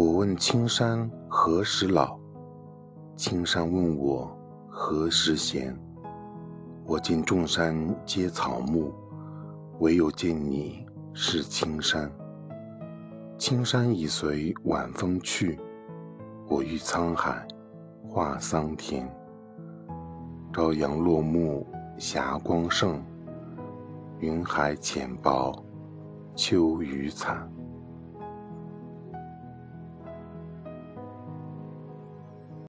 [0.00, 2.18] 我问青山何时老，
[3.16, 4.34] 青山问我
[4.66, 5.78] 何时闲。
[6.86, 8.94] 我见众山皆草木，
[9.80, 12.10] 唯有见你是青山。
[13.36, 15.60] 青山已随晚风去，
[16.48, 17.46] 我欲沧海
[18.08, 19.06] 化桑田。
[20.50, 21.66] 朝阳落幕
[21.98, 23.04] 霞光盛，
[24.18, 25.62] 云海浅薄
[26.34, 27.46] 秋雨惨。